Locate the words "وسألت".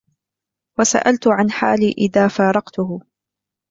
0.79-1.27